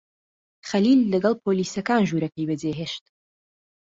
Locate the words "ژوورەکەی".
2.09-2.47